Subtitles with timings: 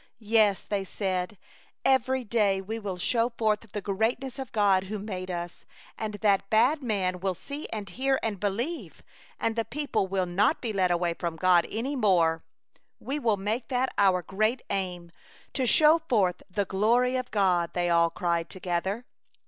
[0.37, 1.37] "Yes," they said,"
[1.85, 5.63] every day we will show forth the greatness of God who made us,
[5.95, 9.03] and that bad man will see and hear and believe,
[9.39, 12.41] and the people will not be led away from God any more/'
[12.73, 15.11] '* We will make that our great aim,
[15.53, 19.05] to show forth the glory of God,'' they all cried together.